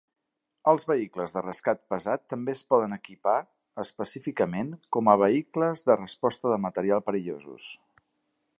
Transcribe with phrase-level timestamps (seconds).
[0.69, 3.35] Els vehicles de rescat pesat també es poden equipa
[3.85, 7.69] específicament com vehicles de resposta de material perillosos.